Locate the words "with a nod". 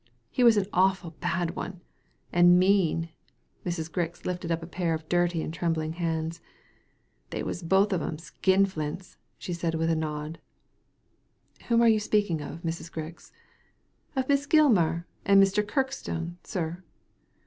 9.77-10.39